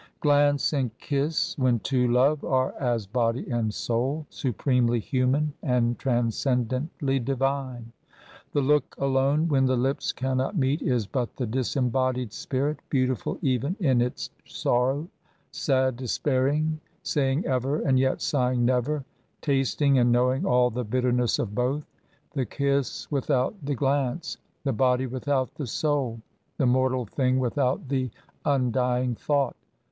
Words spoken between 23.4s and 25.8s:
the glance? The body without the